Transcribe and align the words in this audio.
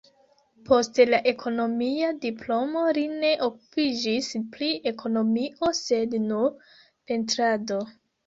Post 0.67 0.99
la 1.09 1.17
ekonomia 1.31 2.07
diplomo 2.23 2.85
li 2.99 3.03
ne 3.11 3.29
okupiĝis 3.47 4.31
pri 4.55 4.71
ekonomio, 4.93 5.71
sed 5.83 6.15
nur 6.25 6.75
pentrado. 7.13 7.79